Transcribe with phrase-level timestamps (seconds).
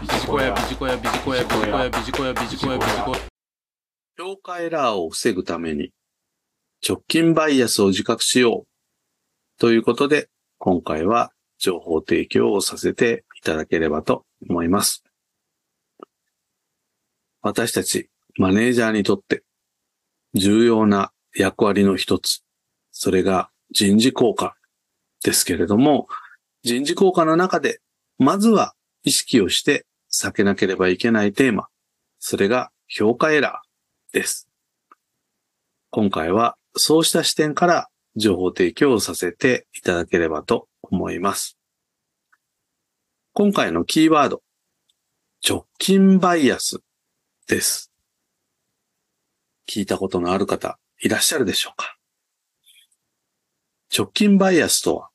[0.00, 3.18] ビジコヤ、ビジコヤ、ビジコヤ、ビジコヤ、ビジコヤ、ビジコヤ、ビジコヤ。
[4.16, 5.92] 評価エラーを防ぐために、
[6.86, 9.60] 直近バイアスを自覚しよう。
[9.60, 15.04] ということで、今回は情報提供をさせていただければと思います。
[17.42, 18.08] 私たち
[18.38, 19.42] マネージャーにとって
[20.32, 22.42] 重要な役割の一つ、
[22.90, 24.56] それが人事効果
[25.22, 26.08] ですけれども、
[26.62, 27.82] 人事効果の中で、
[28.16, 28.72] まずは
[29.02, 31.68] 意識をして避けなければいけないテーマ、
[32.18, 34.48] それが評価エラーです。
[35.90, 41.56] 今回はそうした視点から情報提供をさせていただければと思います。
[43.32, 44.42] 今回のキーワード、
[45.48, 46.80] 直近バイアス
[47.46, 47.92] です。
[49.68, 51.96] 聞いたことのある方いらっしゃるでしょうか？
[53.96, 55.10] 直近バイアスとは、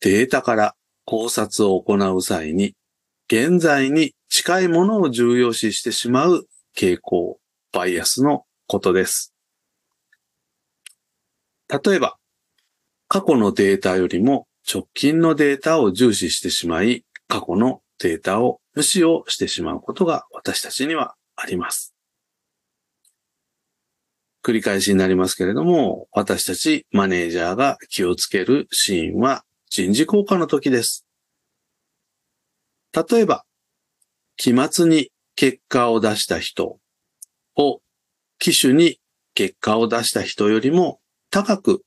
[0.00, 2.74] データから考察を行う際に、
[3.32, 7.38] 現在に近いものを重要視してしまう傾向、
[7.72, 9.32] バイアスのことです。
[11.68, 12.16] 例えば、
[13.06, 21.94] 過去のデータよりも直近のデータを重視してしまい、過去のデータを無視をしてしまうことが私たちにはあります。
[24.42, 31.06] 繰り返しになりますけれども、私たちマネージャーが気をつけるシーンは人事効果の時です。
[32.92, 33.44] 例えば、
[34.36, 36.78] 期末に結果を出した人
[37.56, 37.80] を、
[38.38, 39.00] 機種に
[39.34, 41.82] 結果を出した人よりも高く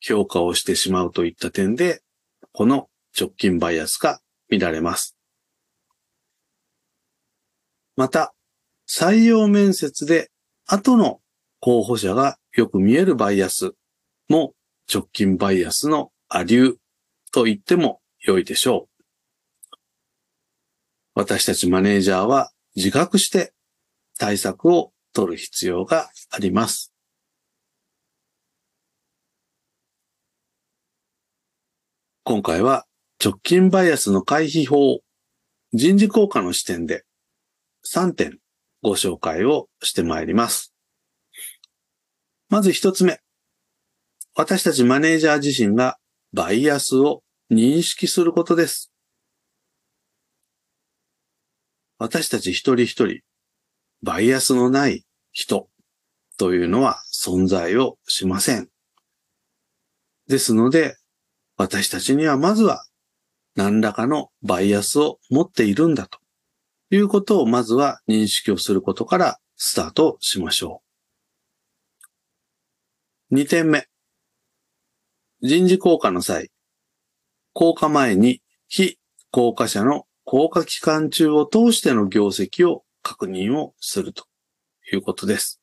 [0.00, 2.02] 評価をしてしまうといった点で、
[2.52, 5.16] この直近バイアスが見られます。
[7.96, 8.34] また、
[8.88, 10.30] 採用面接で
[10.66, 11.20] 後の
[11.60, 13.72] 候補者がよく見えるバイアス
[14.28, 14.54] も
[14.92, 16.76] 直近バイアスのアリュー
[17.32, 18.97] と言っても良いでしょう。
[21.18, 23.52] 私たちマネージャーは自覚して
[24.20, 26.92] 対策を取る必要があります。
[32.22, 32.86] 今回は
[33.20, 35.00] 直近バイアスの回避法、
[35.72, 37.04] 人事効果の視点で
[37.92, 38.38] 3点
[38.80, 40.72] ご紹介をしてまいります。
[42.48, 43.18] まず一つ目。
[44.36, 45.98] 私たちマネージャー自身が
[46.32, 48.92] バイアスを認識することです。
[51.98, 53.20] 私たち一人一人、
[54.02, 55.68] バイアスのない人
[56.36, 58.68] というのは存在をしません。
[60.28, 60.96] ですので、
[61.56, 62.84] 私たちにはまずは
[63.56, 66.20] 何らかのバイアスを持っているんだと
[66.90, 70.82] いうことをまずは認識をすることからスタートしましょ
[73.30, 73.34] う。
[73.34, 73.88] 2点目。
[75.42, 76.50] 人事効果の際、
[77.52, 78.98] 効果前に非
[79.32, 84.26] 効果者の効果期間中を通しての業績を確認をすると
[84.92, 85.58] いうことです。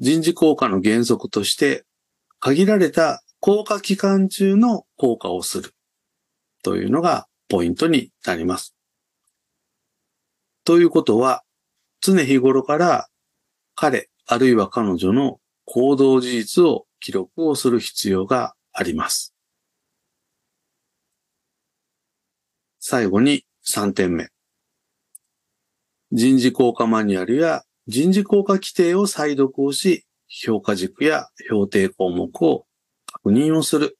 [0.00, 1.86] 人事効果の原則として、
[2.40, 5.72] 限られた効果期間中の効果をする
[6.62, 8.76] というのがポイントになります。
[10.62, 11.44] ということは、
[12.02, 13.08] 常日頃から
[13.76, 19.37] 彼あるいは彼女の行動事実を記録をする必要があります。
[22.90, 24.30] 最後に3点目。
[26.10, 32.64] 人事効果マニュアルや人事効果規定を再読をし、評価軸や評定項目を
[33.04, 33.98] 確認をする。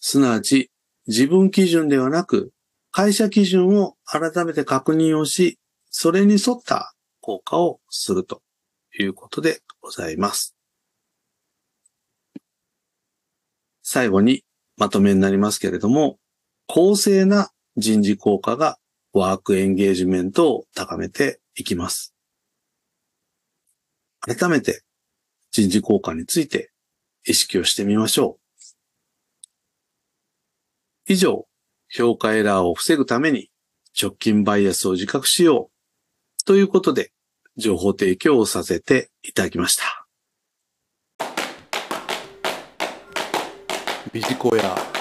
[0.00, 0.72] すなわち、
[1.06, 2.50] 自分基準ではなく、
[2.90, 5.60] 会社基準を改めて確認をし、
[5.90, 8.42] それに沿った効果をすると
[8.98, 10.56] いうことでございます。
[13.84, 14.42] 最後に
[14.76, 16.18] まとめになりますけれども、
[16.66, 18.78] 公正な人事効果が
[19.12, 22.14] ワークエンゲージメントを高めていきます。
[24.20, 24.82] 改めて
[25.50, 26.72] 人事効果について
[27.26, 28.44] 意識をしてみましょう。
[31.06, 31.46] 以上、
[31.88, 33.50] 評価エラーを防ぐために
[34.00, 37.12] 直近バイアスを自覚しようということで
[37.56, 40.06] 情報提供をさせていただきました。
[44.12, 44.93] ビジコヤ